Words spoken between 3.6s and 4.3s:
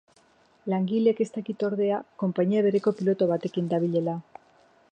dabilela.